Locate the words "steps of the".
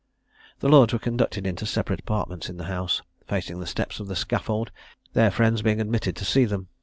3.67-4.15